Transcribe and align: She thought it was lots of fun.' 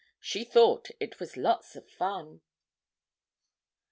She 0.19 0.43
thought 0.43 0.89
it 0.99 1.19
was 1.19 1.37
lots 1.37 1.75
of 1.75 1.87
fun.' 1.87 2.41